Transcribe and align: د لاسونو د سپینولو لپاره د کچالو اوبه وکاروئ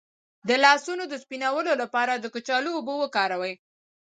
د 0.47 0.49
لاسونو 0.65 1.03
د 1.07 1.13
سپینولو 1.23 1.71
لپاره 1.81 2.13
د 2.15 2.25
کچالو 2.33 2.69
اوبه 2.77 2.93
وکاروئ 2.99 3.53